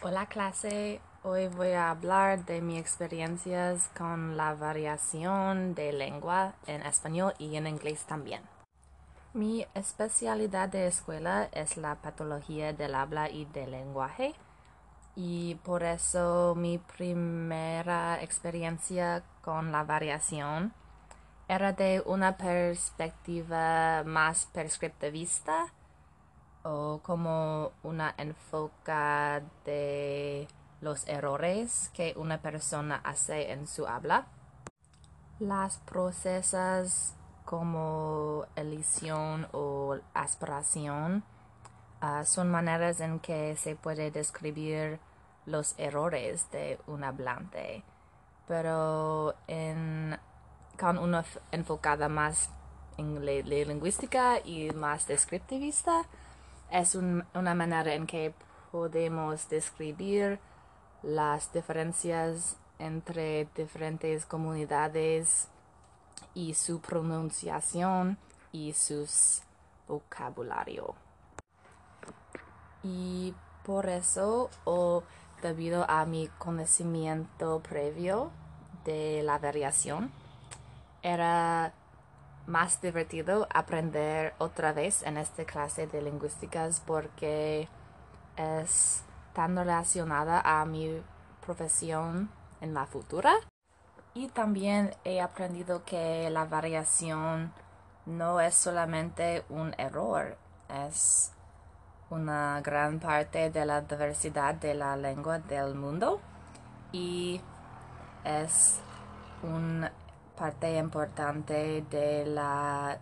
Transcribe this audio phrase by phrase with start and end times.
[0.00, 6.82] Hola clase, hoy voy a hablar de mis experiencias con la variación de lengua en
[6.82, 8.42] español y en inglés también.
[9.34, 14.36] Mi especialidad de escuela es la patología del habla y del lenguaje
[15.16, 20.72] y por eso mi primera experiencia con la variación
[21.48, 25.72] era de una perspectiva más prescriptivista
[26.62, 30.48] o como una enfoca de
[30.80, 34.26] los errores que una persona hace en su habla.
[35.38, 41.24] Las procesas como elisión o aspiración
[42.00, 45.00] ah, son maneras en que se puede describir
[45.46, 47.82] los errores de un hablante,
[48.46, 49.34] pero
[50.78, 52.50] con una enfocada más
[52.98, 56.04] en lingüística y más descriptivista,
[56.70, 58.34] es una manera en que
[58.70, 60.38] podemos describir
[61.02, 65.48] las diferencias entre diferentes comunidades
[66.34, 68.18] y su pronunciación
[68.52, 69.08] y su
[69.86, 70.94] vocabulario.
[72.82, 75.02] Y por eso, o
[75.42, 78.30] debido a mi conocimiento previo
[78.84, 80.12] de la variación,
[81.02, 81.72] era
[82.48, 87.68] más divertido aprender otra vez en esta clase de lingüísticas porque
[88.36, 89.04] es
[89.34, 91.02] tan relacionada a mi
[91.44, 93.34] profesión en la futura.
[94.14, 97.52] Y también he aprendido que la variación
[98.06, 100.38] no es solamente un error,
[100.68, 101.32] es
[102.08, 106.20] una gran parte de la diversidad de la lengua del mundo
[106.90, 107.40] y
[108.24, 108.80] es
[109.42, 109.86] un
[110.38, 112.38] parte importante del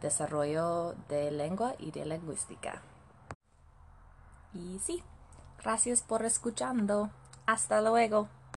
[0.00, 2.80] desarrollo de lengua y de lingüística.
[4.54, 5.02] Y sí,
[5.62, 7.10] gracias por escuchando.
[7.46, 8.28] Hasta luego.